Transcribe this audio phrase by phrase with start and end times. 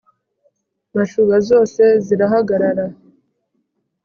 [0.95, 2.85] Mashuba zose zirahagarara,